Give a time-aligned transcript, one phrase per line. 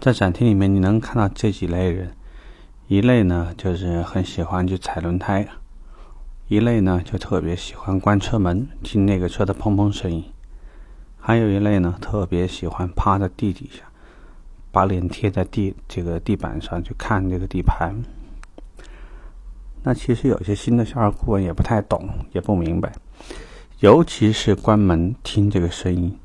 [0.00, 2.16] 在展厅里面，你能看到这几类人：
[2.88, 5.44] 一类呢，就是很喜欢去踩轮胎；
[6.48, 10.22] 一类呢，就特别喜欢关车门，听那个车的砰砰声音；
[11.18, 13.82] 还有一类呢，特别喜欢趴在地底下，
[14.72, 17.94] 把脸贴在地这个地板上去看这个底盘。
[19.82, 22.90] 那其实有些新的销售顾问也不太懂，也不明白，
[23.80, 26.18] 尤其是关门听这个声音。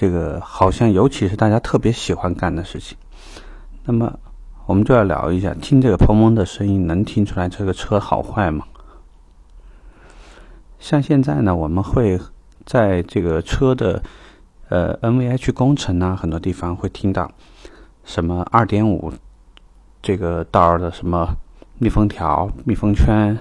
[0.00, 2.96] 这个好像，尤其是大家特别喜欢干的事情。
[3.84, 4.16] 那么，
[4.64, 8.64] 我们就要聊一下，听这个砰砰的声音，能听出来这个车好坏吗？
[10.78, 12.16] 像现在呢，我们会
[12.64, 14.00] 在这个车的
[14.68, 17.28] 呃 NVH 工程啊，很多地方会听到
[18.04, 19.12] 什么二点五
[20.00, 21.36] 这个道的什么
[21.78, 23.36] 密封条、密封圈，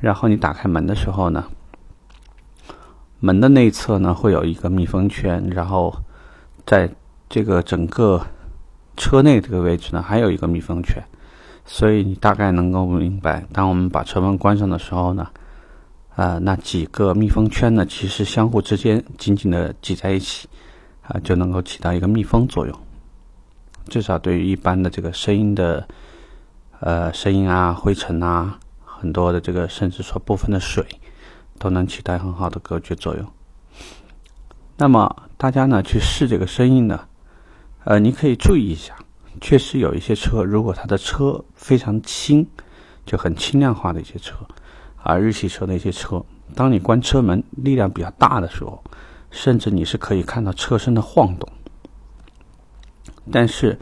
[0.00, 1.44] 然后你打开门的时候呢。
[3.18, 5.94] 门的内侧呢，会有一个密封圈，然后
[6.66, 6.88] 在
[7.28, 8.24] 这个整个
[8.96, 11.02] 车内这个位置呢，还有一个密封圈，
[11.64, 15.28] 所以你大概能够明白，当我们把车门关上的时候呢，
[16.14, 20.46] 啊，那几个密封圈呢，其实相互之间紧紧的挤在一起，
[21.02, 22.78] 啊，就能够起到一个密封作用。
[23.88, 25.86] 至少对于一般的这个声音的，
[26.80, 30.84] 呃，声音啊、灰尘啊，很多的这个，甚至说部分的水。
[31.58, 33.26] 都能起到很好的隔绝作用。
[34.76, 37.08] 那么大家呢去试这个声音呢，
[37.84, 38.94] 呃，你可以注意一下，
[39.40, 42.46] 确实有一些车，如果它的车非常轻，
[43.04, 44.36] 就很轻量化的一些车，
[45.02, 48.82] 啊，日系车的一些车，当你关车门力量比较大的时候，
[49.30, 51.48] 甚至你是可以看到车身的晃动。
[53.32, 53.78] 但是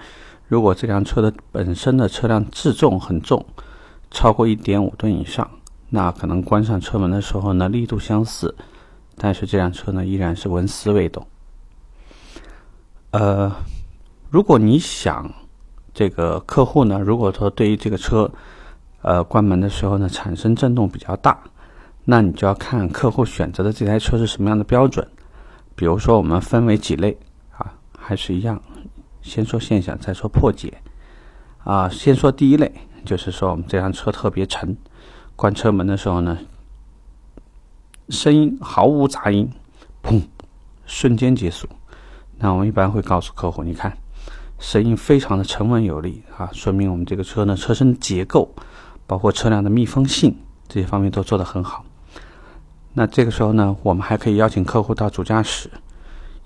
[0.47, 3.45] 如果这辆车的本身的车辆自重很重，
[4.11, 5.51] 超过一点五吨以上。
[5.95, 8.53] 那可能关上车门的时候呢，力度相似，
[9.17, 11.25] 但是这辆车呢依然是纹丝未动。
[13.13, 13.55] 呃，
[14.29, 15.33] 如果你想
[15.93, 18.29] 这个客户呢，如果说对于这个车，
[19.03, 21.39] 呃，关门的时候呢产生震动比较大，
[22.05, 25.07] 那你就要看客户选择的这台车是什么样的标准。
[25.77, 27.17] 比如说，我们分为几类
[27.57, 28.61] 啊，还是一样，
[29.23, 30.77] 先说现象，再说破解。
[31.63, 32.73] 啊，先说第一类，
[33.05, 34.77] 就是说我们这辆车特别沉。
[35.37, 36.39] 关车门的时候呢，
[38.09, 39.51] 声音毫无杂音，
[40.03, 40.23] 砰，
[40.87, 41.69] 瞬间结束。
[42.39, 43.97] 那我们一般会告诉客户，你看，
[44.59, 48.55] 声音非常的沉稳有力啊，说明我们这个车呢，车身结构，
[49.07, 50.37] 包括车辆的密封性
[50.69, 51.85] 这些方面都做得很好。
[52.93, 55.69] 那这个时候呢，我们还可以邀请客户到主驾驶。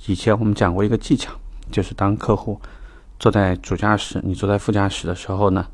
[0.07, 1.33] 以前我们讲过一个技巧，
[1.71, 2.59] 就是当客户
[3.19, 5.67] 坐在主驾驶，你坐在副驾驶的时候呢，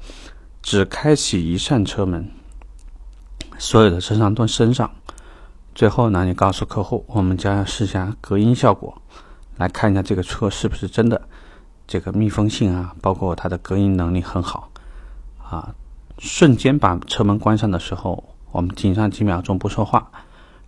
[0.62, 2.28] 只开启一扇车门。
[3.64, 4.90] 所有的摄像都升上，
[5.74, 9.00] 最后呢，你告诉客户，我们将要试一下隔音效果，
[9.56, 11.18] 来看一下这个车是不是真的
[11.86, 14.70] 这个密封性啊，包括它的隔音能力很好
[15.42, 15.74] 啊。
[16.18, 20.10] 瞬间把车门关上的时候，我们停上几秒钟不说话，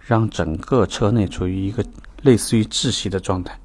[0.00, 1.84] 让整个车内处于一个
[2.22, 3.60] 类似于窒息的状态。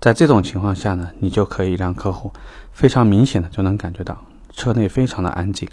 [0.00, 2.30] 在这种情况下呢，你就可以让客户
[2.72, 4.22] 非常明显的就能感觉到
[4.52, 5.66] 车内非常的安静。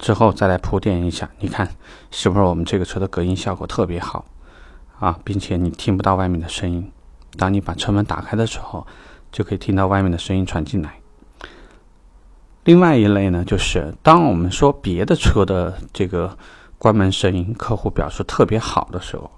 [0.00, 1.68] 之后再来铺垫一下，你看
[2.10, 4.24] 是不是我们这个车的隔音效果特别好
[4.98, 6.90] 啊，并且你听不到外面的声音。
[7.36, 8.84] 当你把车门打开的时候，
[9.30, 10.98] 就可以听到外面的声音传进来。
[12.64, 16.34] 另外一类呢，就是当我们说别的车的这个
[16.78, 19.30] 关门声音，客户表示特别好的时候，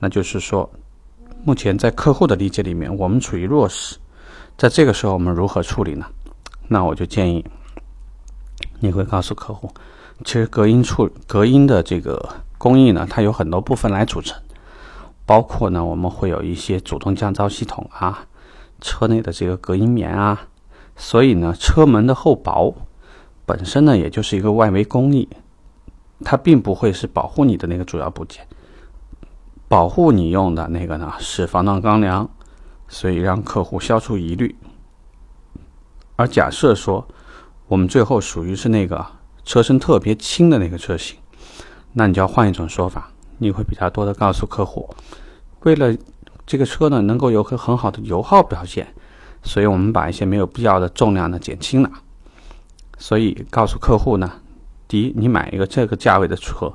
[0.00, 0.68] 那就是说
[1.44, 3.96] 目前在客户的理解里面，我们处于弱势。
[4.58, 6.06] 在这个时候，我们如何处理呢？
[6.66, 7.44] 那我就建议。
[8.84, 9.70] 你会告诉客户，
[10.24, 14.42] 其实隔音处隔音的这个工艺呢，它有很多部分来组成，
[15.24, 18.26] 包括呢，我们会有一些主动降噪系统啊，
[18.80, 20.48] 车内的这个隔音棉啊，
[20.96, 22.74] 所以呢，车门的厚薄
[23.46, 25.28] 本身呢，也就是一个外围工艺，
[26.24, 28.44] 它并不会是保护你的那个主要部件，
[29.68, 32.28] 保护你用的那个呢是防撞钢梁，
[32.88, 34.56] 所以让客户消除疑虑。
[36.16, 37.06] 而假设说。
[37.72, 39.06] 我们最后属于是那个
[39.46, 41.16] 车身特别轻的那个车型，
[41.94, 44.94] 那你就要换一种说法，你会比较多的告诉客户，
[45.60, 45.96] 为了
[46.44, 48.88] 这个车呢能够有个很好的油耗表现，
[49.42, 51.90] 所以我们把一些没有必要的重量呢减轻了。
[52.98, 54.30] 所以告诉客户呢，
[54.86, 56.70] 第一，你买一个这个价位的车，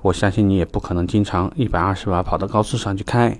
[0.00, 3.36] 我相信你也不可能经常一百二十瓦跑到高速上去开，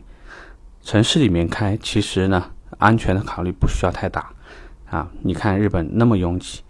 [0.83, 4.31] 城市里面开，其实呢安全的考虑不需要太大
[4.91, 5.09] 啊。
[5.23, 6.63] 你看日本那么拥挤。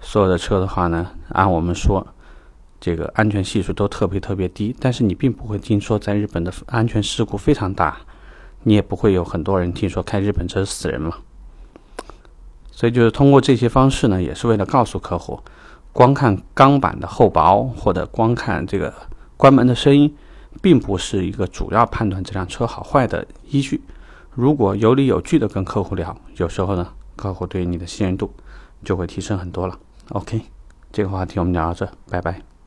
[0.00, 2.06] 所有的车的话呢，按我们说，
[2.80, 7.98] 这个安全系数都特别特别低，但是你并不会听说在日本的安全事故非常大，
[8.62, 11.16] 你也不会有很多人听说开日本车死人嘛。
[12.70, 15.40] 所以就是通过这些方式呢，也是为了告诉客户，
[15.92, 18.94] 光看钢板的厚薄或者光看这个
[19.36, 20.16] 关门的声音，
[20.62, 23.82] 并不是一个主要判断这辆车好坏的依据。
[24.32, 28.32] 如果有理有据的跟客户聊，有时候呢，客户对你的信任度
[28.84, 29.76] 就会提升很多了。
[30.10, 30.42] OK，
[30.90, 32.57] 这个话题我们聊到这，拜拜。